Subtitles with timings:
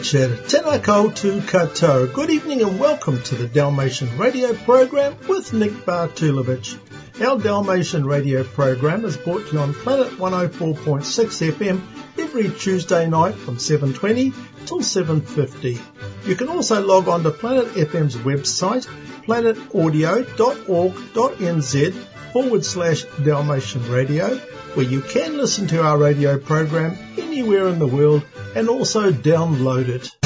[0.00, 2.08] Večer, tēnā koutou katoa.
[2.14, 6.78] Good evening and welcome to the Dalmatian radio program with Nick Bartulovich.
[7.20, 11.82] Our Dalmatian radio program is brought to you on Planet 104.6 FM
[12.18, 14.32] every Tuesday night from 7.20
[14.64, 15.78] till 7.50.
[16.26, 18.86] You can also log on to Planet FM's website,
[19.26, 21.92] planetaudio.org.nz
[22.32, 24.38] forward slash Dalmatian Radio,
[24.72, 29.88] where you can listen to our radio program anywhere in the world and also download
[29.88, 30.19] it.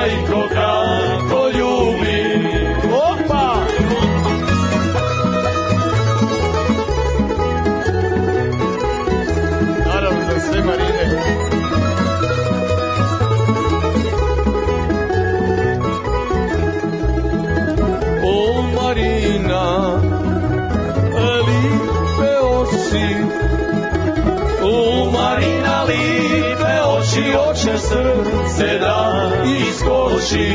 [0.07, 2.47] majko kako ljubi.
[2.93, 3.63] Opa!
[9.85, 11.56] Naravno za sve marine.
[27.57, 30.53] Oče srce da iskoči.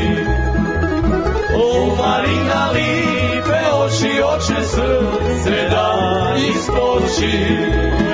[1.55, 5.95] U Marina lipe oči, oče srce da
[6.37, 8.12] iskoči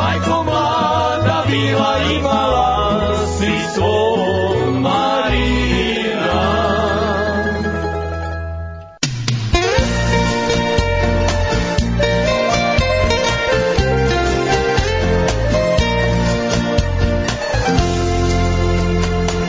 [0.00, 6.38] majko mlada bila imala si svoj Marina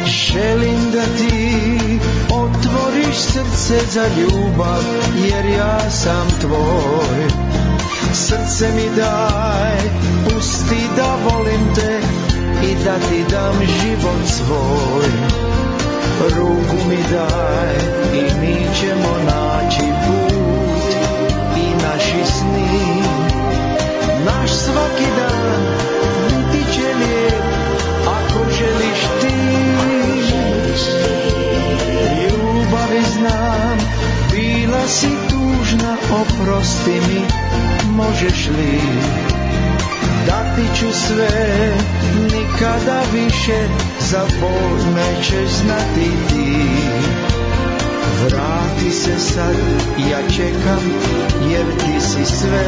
[0.05, 1.99] Želim da ti
[2.31, 4.83] otvoriš srce za ljubav,
[5.31, 7.27] jer ja sam tvoj.
[8.13, 10.08] Srce mi daj,
[10.69, 11.99] pusti da volim te
[12.67, 15.09] i da ti dam život svoj.
[16.37, 17.75] Ruku mi daj
[18.13, 20.93] i mi ćemo naći put
[21.57, 23.03] i naši sni.
[24.25, 25.61] Naš svaki dan
[26.51, 27.43] biti će lijep
[28.07, 29.35] ako želiš ti.
[32.21, 33.77] Ljubavi znam,
[34.31, 37.21] bila si tužna, oprosti mi,
[37.95, 39.38] možeš li?
[40.27, 41.73] Dati ću sve,
[42.23, 43.67] nikada više,
[43.99, 46.69] za bol nećeš znati ti.
[48.23, 49.55] Vrati se sad,
[50.11, 50.91] ja čekam,
[51.51, 52.65] jer ti si sve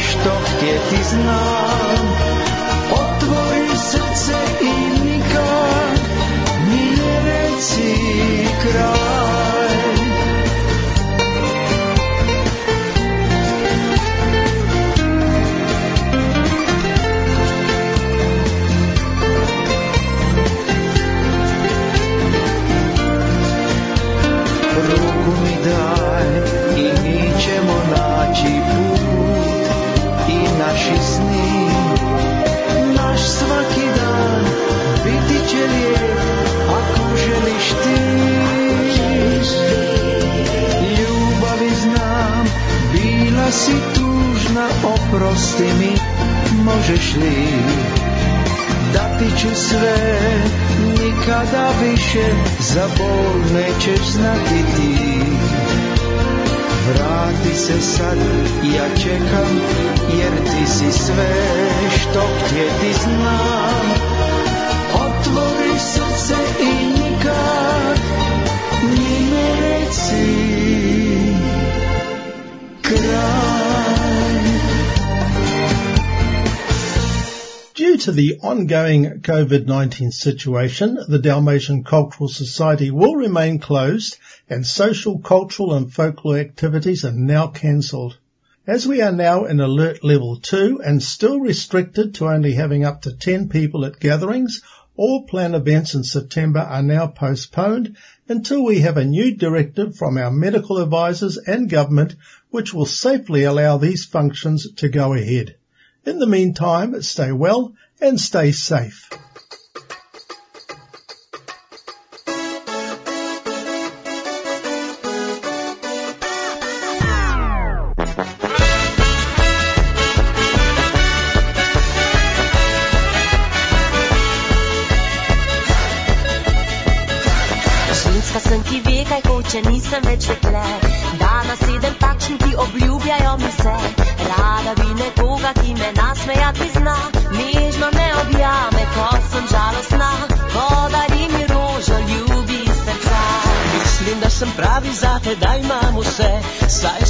[0.00, 2.06] što htjeti znam.
[2.92, 6.00] Otvori srce i nikad
[6.70, 7.94] ne reci
[8.62, 9.25] kraj.
[45.16, 45.92] Oprosti mi,
[46.64, 47.46] možeš li?
[48.92, 50.20] Dati ću sve,
[50.78, 52.24] nikada više,
[52.60, 55.20] za bol nećeš znati ti.
[56.88, 58.18] Vrati se sad,
[58.76, 59.60] ja čekam,
[60.18, 61.34] jer ti si sve
[62.00, 63.86] što htjeti znam.
[64.94, 67.98] Otvori srce i nikad
[68.82, 71.05] mi ne reci
[77.96, 84.18] Due to the ongoing COVID-19 situation, the Dalmatian Cultural Society will remain closed
[84.50, 88.18] and social, cultural and folklore activities are now cancelled.
[88.66, 93.00] As we are now in alert level 2 and still restricted to only having up
[93.02, 94.60] to 10 people at gatherings,
[94.94, 97.96] all planned events in September are now postponed
[98.28, 102.14] until we have a new directive from our medical advisors and government
[102.50, 105.56] which will safely allow these functions to go ahead.
[106.04, 109.10] In the meantime, stay well and stay safe.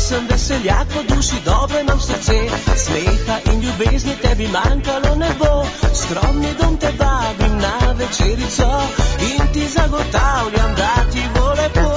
[0.06, 2.38] Sem veseljak po duši, dobro imam srce.
[2.76, 5.66] Smeha in ljubezni tebi manjkalo ne bo.
[5.94, 8.68] Skromni dom te vabim na večerico
[9.30, 11.88] in ti zagotavljam, da ti bo lepo.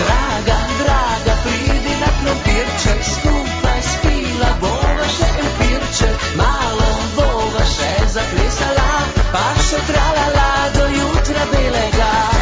[0.00, 8.90] Draga, draga, pridi na krompirček, skupaj spila bova še en pirček, malo bova še zaplesala,
[9.34, 12.35] pa še tralala do jutra belega.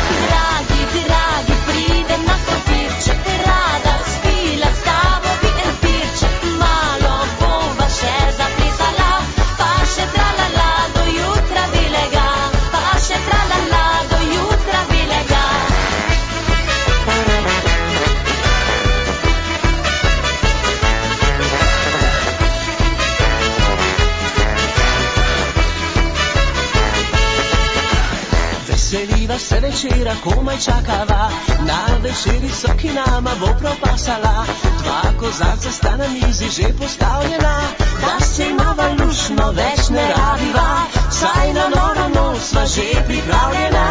[29.74, 31.30] Večera komaj čakava,
[31.66, 34.46] na večeri so ki nama bo propasala.
[34.82, 37.54] Dva kozarca sta na mizi že postavljena,
[38.00, 40.68] da se imava lušno več ne rabiva,
[41.10, 43.86] saj na novo noč sva že pripravljena.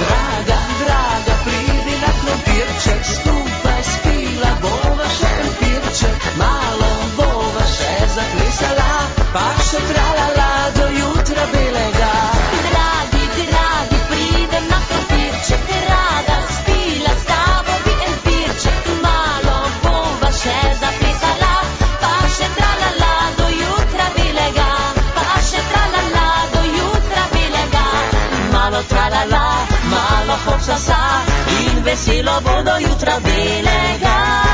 [0.00, 8.90] Draga, draga, pridi na krompirček, skupaj spila bova še en pirček, malo bova še zaplesala,
[9.32, 10.07] pa še do
[11.38, 12.12] jutra belega.
[12.68, 20.56] Dragi, dragi, pridem na krompirček, rada spila s tabo bi en pirček, malo bova še
[20.80, 21.54] zaplesala,
[22.02, 24.68] pa še tralala do jutra belega,
[25.14, 27.86] pa še tralala do jutra belega.
[28.52, 29.46] Malo tralala,
[29.94, 31.00] malo hopsa sa
[31.62, 34.47] in veselo bo do jutra belega.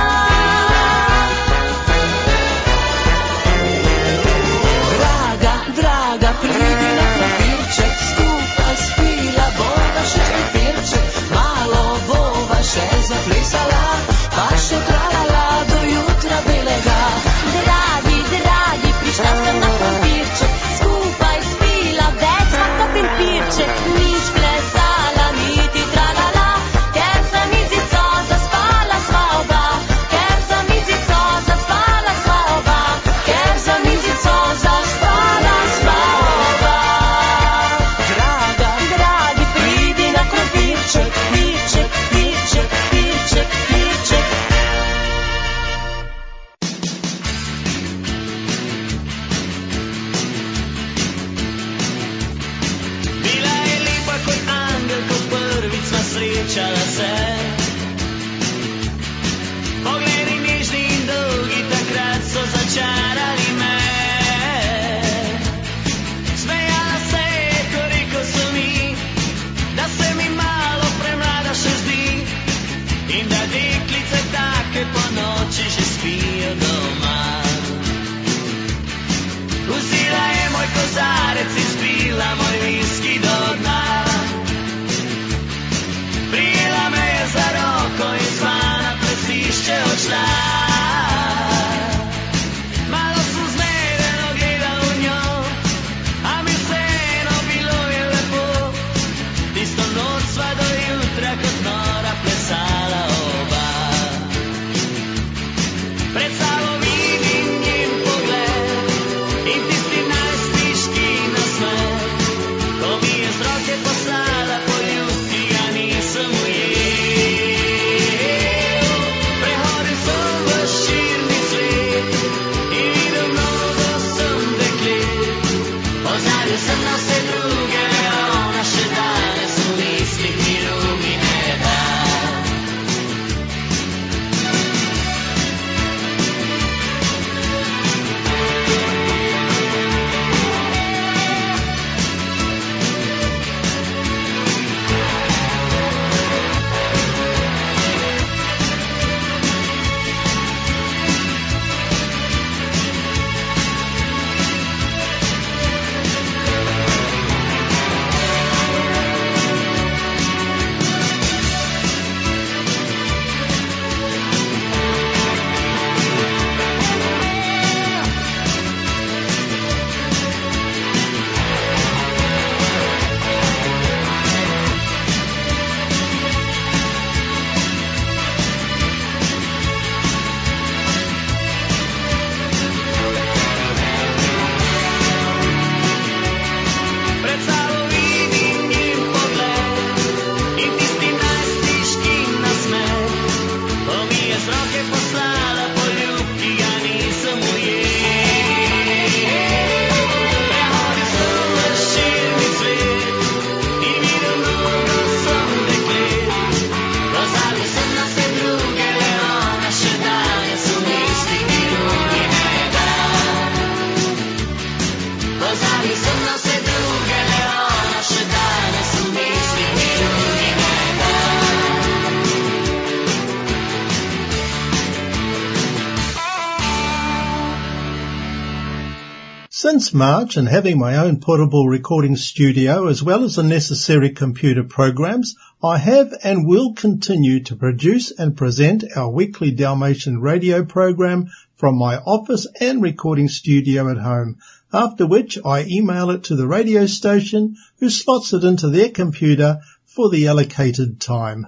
[229.56, 234.64] Since March and having my own portable recording studio as well as the necessary computer
[234.64, 241.28] programs, I have and will continue to produce and present our weekly Dalmatian radio program
[241.54, 244.38] from my office and recording studio at home,
[244.72, 249.60] after which I email it to the radio station who slots it into their computer
[249.84, 251.46] for the allocated time.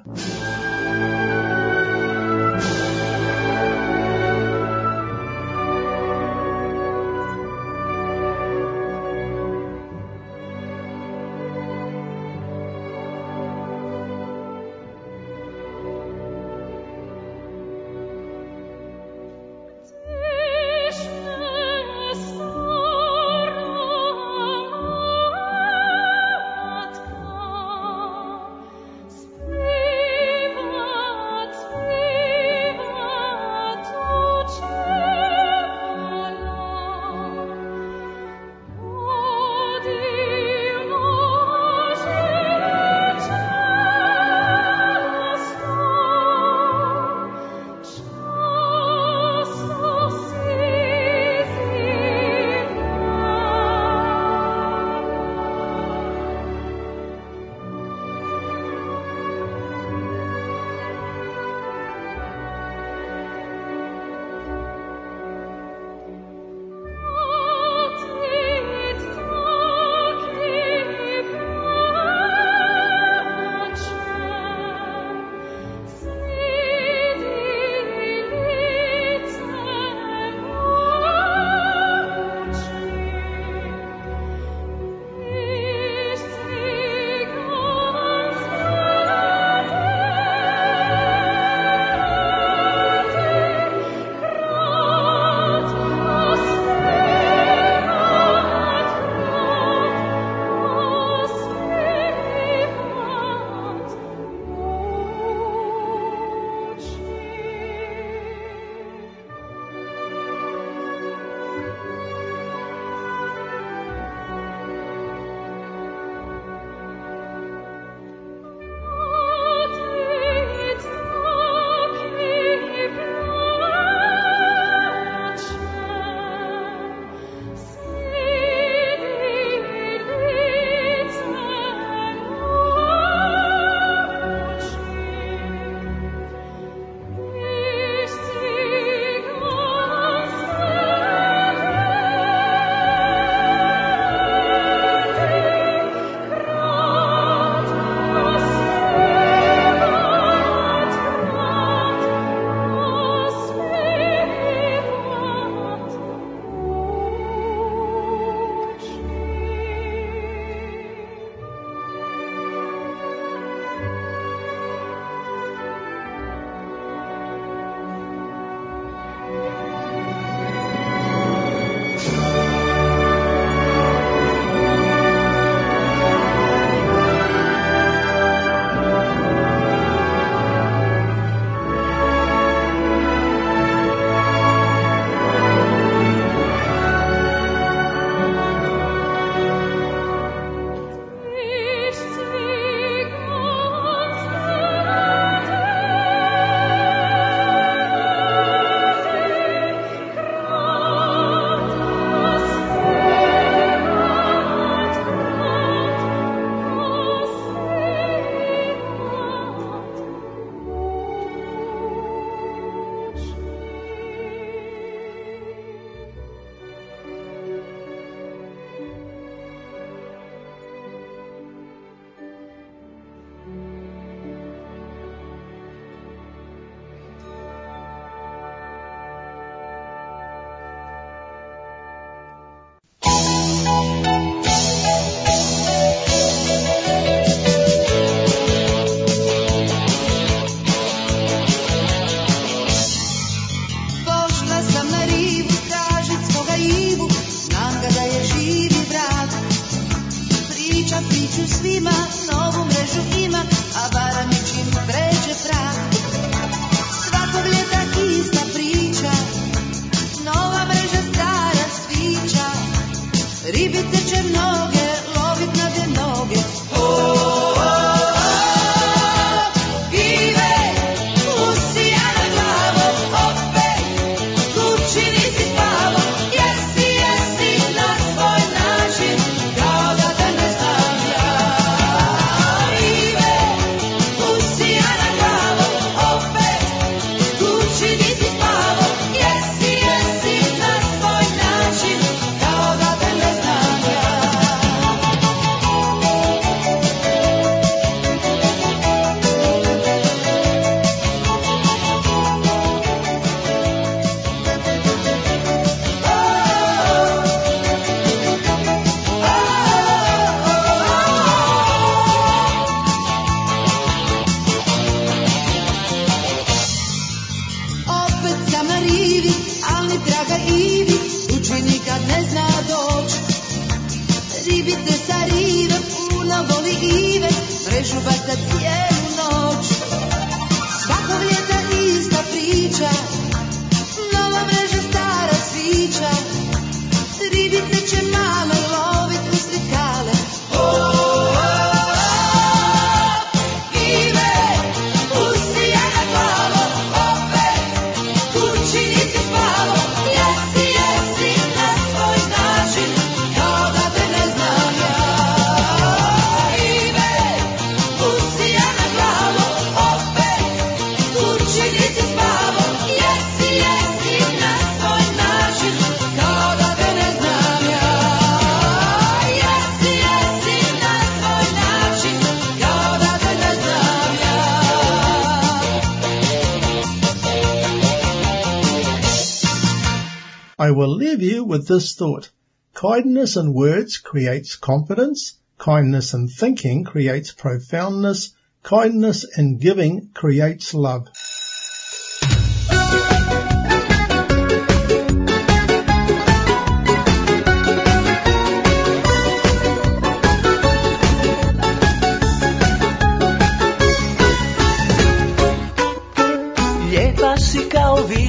[380.67, 382.29] I will leave you with this thought.
[382.75, 385.35] Kindness in words creates confidence.
[385.59, 388.35] Kindness in thinking creates profoundness.
[388.65, 391.07] Kindness in giving creates love.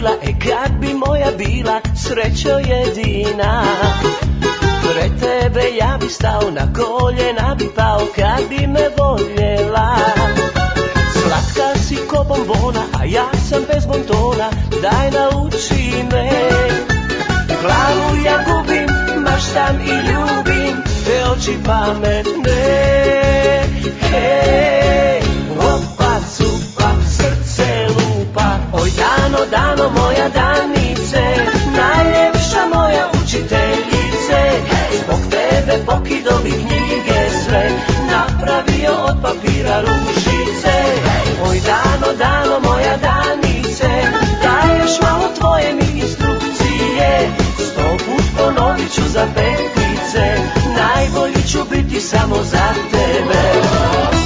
[0.08, 3.63] Vila, e kad bi moja bila srećo jedina.
[4.84, 9.98] Pred tebe ja bi stao, na koljena bi pao kad bi me voljela.
[11.13, 14.50] Slatka si ko bombona, a ja sam bez bontona,
[14.82, 16.30] daj nauči me.
[17.62, 18.88] Glavu ja gubim,
[19.24, 22.58] maštam i ljubim, te oči pametne.
[24.12, 24.77] Hej,
[30.18, 31.22] moja danice
[31.78, 34.40] Najljepša moja učiteljice.
[35.04, 37.70] Zbog tebe pokidovi knjige sve
[38.12, 40.74] Napravio od papira ružice.
[41.50, 43.90] Oj dano, dano moja danice
[44.44, 47.30] Daješ malo tvoje mi instrukcije.
[47.58, 50.26] Sto put ponovit ću za petice
[50.78, 54.17] Najbolji ću biti samo za tebe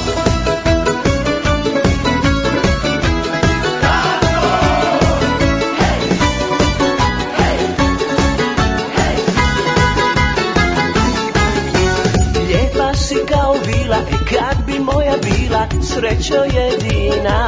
[15.93, 17.47] srećo jedina.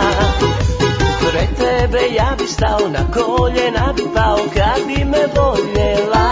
[1.19, 6.27] Pred tebe ja bi stao, na koljena bi pao kad bi me voljela.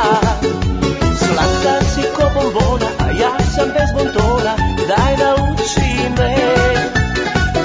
[1.20, 4.56] Slatka si ko bombona, a ja sam bez bontona,
[4.88, 6.36] daj nauči me.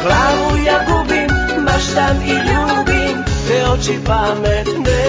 [0.03, 1.31] Glavu ja gubim,
[1.65, 5.03] maštam i ljubim, te oči pametne.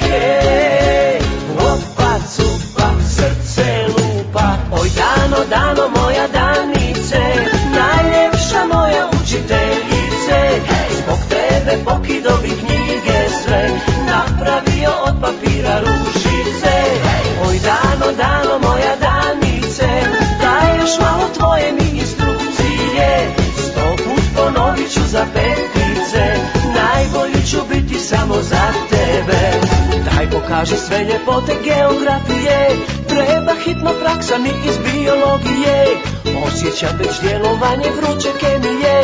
[0.00, 1.18] Hej,
[1.58, 5.93] opa, cupa, srce lupa Oj dano, dano
[11.64, 13.68] Tebe pokidovi knjige sve.
[14.06, 16.74] Napravio od papira ružice
[17.48, 19.88] Oj dano, dano moja danice
[20.40, 23.34] Daješ malo tvoje mi instrukcije.
[23.56, 26.24] Sto put ponovit ću za petice
[26.74, 29.42] Najbolji ću biti samo za tebe.
[30.04, 32.68] Daj pokaži sve ljepote geografije
[33.08, 35.86] Treba hitno praksa mi iz biologije.
[36.46, 39.02] Osjećam već djelovanje vruće kemije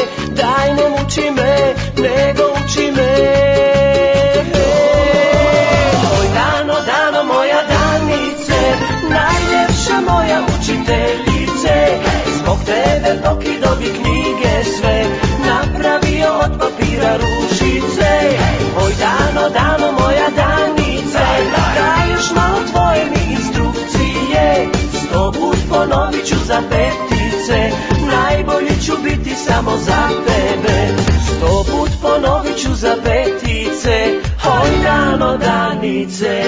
[26.25, 27.71] ću za petice
[28.07, 30.89] Najbolji ću biti samo za tebe.
[31.27, 36.43] Sto put ponovit ću za petice Oj dano danice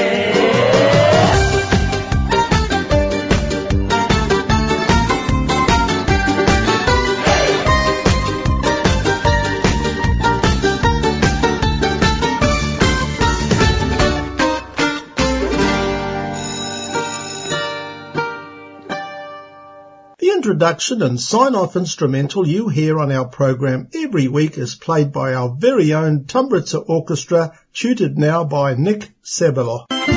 [20.23, 25.35] The introduction and sign-off instrumental you hear on our program every week is played by
[25.35, 30.12] our very own Tumbritza Orchestra, tutored now by Nick Sabelo.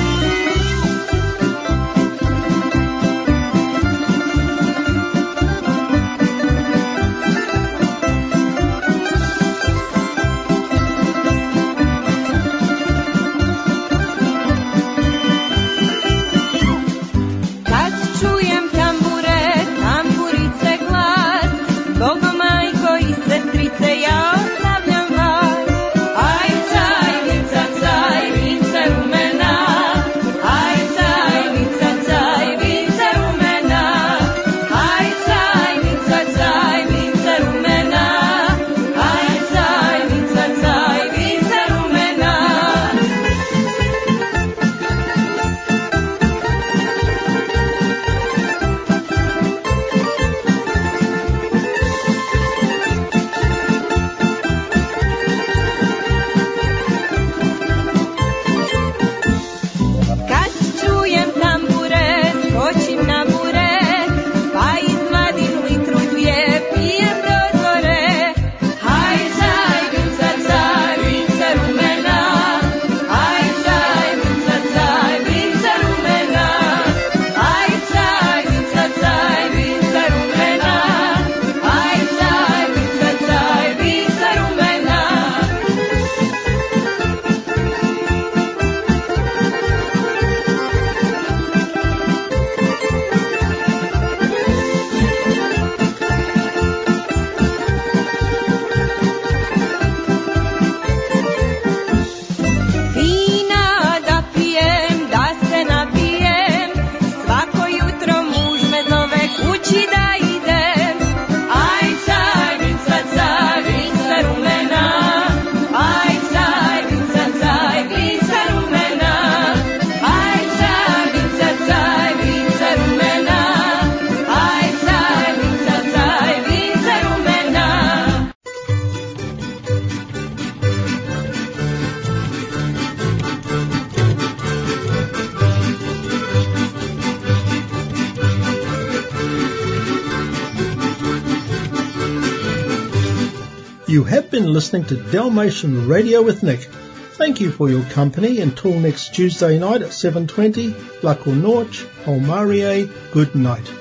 [144.66, 146.58] Listening to Dalmatian Radio with Nick.
[146.58, 150.72] Thank you for your company until next Tuesday night at 7.20.
[151.02, 153.75] Lako Norch, Marie, good night.